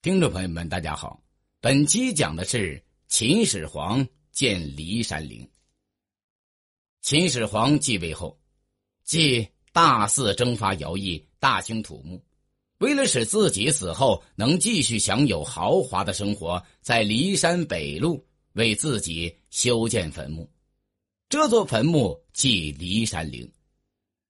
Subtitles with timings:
[0.00, 1.20] 听众朋友们，大家好，
[1.60, 5.46] 本期讲的是秦始皇建骊山陵。
[7.00, 8.38] 秦始皇继位后，
[9.02, 12.24] 即大肆征发徭役，大兴土木。
[12.78, 18.22] 为了使自己死后能继续享有豪华的生活，在骊山北麓
[18.52, 20.48] 为自己修建坟墓。
[21.28, 23.52] 这座坟墓即骊山陵。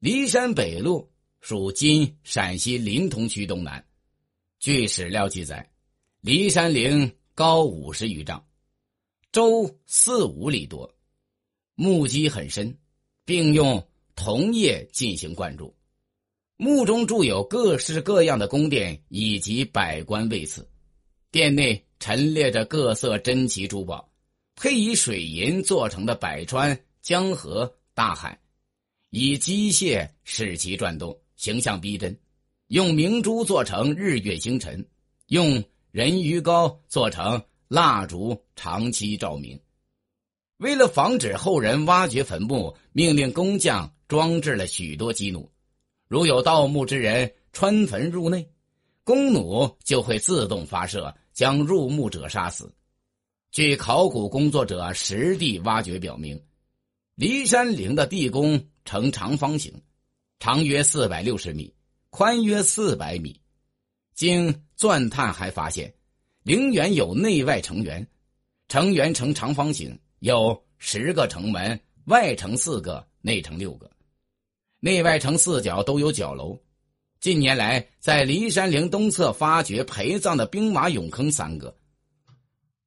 [0.00, 1.06] 骊山北麓
[1.40, 3.82] 属今陕西临潼区东南。
[4.62, 5.72] 据史料记载，
[6.22, 8.46] 骊山陵高五十余丈，
[9.32, 10.94] 周四五里多，
[11.74, 12.78] 墓基很深，
[13.24, 15.74] 并用铜叶进行灌注。
[16.56, 20.70] 墓中筑有各式各样的宫殿以及百官位次，
[21.32, 24.12] 殿内陈列着各色珍奇珠宝，
[24.54, 28.40] 配以水银做成的百川、江河、大海，
[29.10, 32.16] 以机械使其转动，形象逼真。
[32.72, 34.82] 用明珠做成日月星辰，
[35.26, 39.60] 用人鱼膏做成蜡烛，长期照明。
[40.56, 45.46] 为了防止后人挖掘坟墓，命令工匠装置了许多机弩，
[46.08, 48.48] 如有盗墓之人穿坟入内，
[49.04, 52.72] 弓弩就会自动发射，将入墓者杀死。
[53.50, 56.42] 据考古工作者实地挖掘表明，
[57.18, 59.74] 骊山陵的地宫呈长方形，
[60.38, 61.70] 长约四百六十米。
[62.14, 63.40] 宽约四百米，
[64.14, 65.90] 经钻探还发现，
[66.42, 68.06] 陵园有内外城垣，
[68.68, 73.90] 城垣呈长方形，有十个城门，外城四个，内城六个，
[74.78, 76.60] 内外城四角都有角楼。
[77.18, 81.74] 近年来，在骊山陵东侧发掘陪葬的兵马俑坑三个，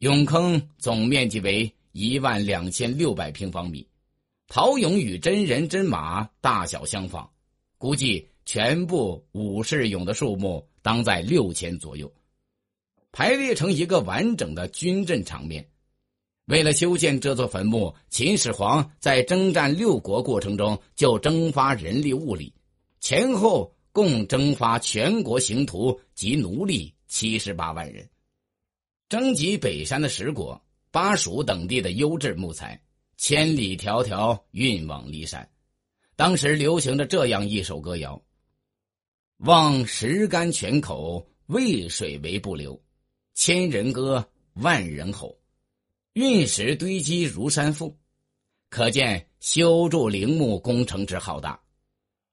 [0.00, 3.88] 俑坑总面积为一万两千六百平方米，
[4.48, 7.26] 陶俑与真人真马大小相仿，
[7.78, 8.28] 估计。
[8.44, 12.12] 全部武士俑的数目当在六千左右，
[13.10, 15.66] 排列成一个完整的军阵场面。
[16.46, 22.52] 为了修建这座坟墓，秦始皇在征战六国过程中就征发人力物力，
[23.00, 28.06] 前后共征发全国刑徒及奴隶七十八万人，
[29.08, 32.78] 征集北山的石果、巴蜀等地的优质木材，
[33.16, 35.48] 千里迢迢运往骊山。
[36.14, 38.20] 当时流行着这样一首歌谣。
[39.38, 42.80] 望石干泉口，渭水为不流。
[43.34, 45.36] 千人歌，万人吼。
[46.12, 47.98] 运石堆积如山腹，
[48.70, 51.60] 可见修筑陵墓工程之浩大。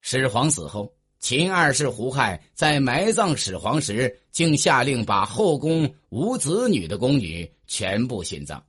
[0.00, 8.62] 始皇死后，秦二世胡亥在埋葬始皇时，竟下令把后宫无子女的宫女全部殉葬。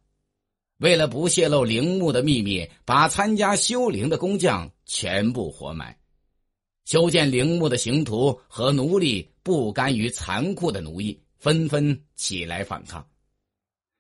[0.78, 5.99] 为了不泄露陵墓的秘密，把参加修陵的工匠全部活埋。
[6.90, 13.08] 修建陵墓的刑徒和奴隶不甘于残酷的奴役，纷纷起来反抗。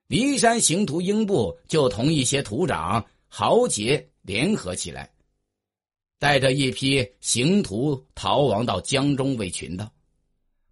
[0.08, 5.08] 骊山刑徒英布就同一些土长豪杰联合起来，
[6.18, 9.88] 带着一批刑徒逃亡到江中为群盗。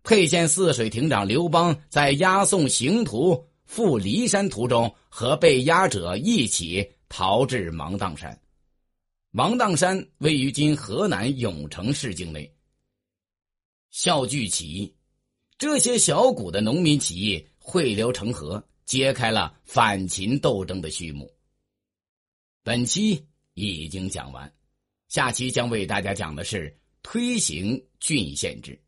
[0.02, 8.36] 沛县泗水亭长刘邦在押送刑徒赴骊山途中，和被押者一起逃至芒砀山。
[9.32, 12.50] 芒砀山位于今河南永城市境内。
[13.90, 14.96] 校聚起义，
[15.58, 21.30] 这些小股的农民起义汇流成河，揭开了反秦斗争的序幕。
[22.64, 24.52] 本期已经讲完，
[25.10, 28.80] 下期将为大家讲的是推行郡县制。